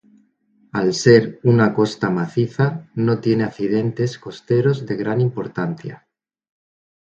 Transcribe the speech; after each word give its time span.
Al 0.79 0.87
ser 0.99 1.37
una 1.51 1.67
costa 1.75 2.09
maciza, 2.09 2.89
no 2.95 3.19
tiene 3.21 3.43
accidentes 3.43 4.17
costeros 4.17 4.87
de 4.87 4.95
gran 4.95 5.21
importancia. 5.21 6.07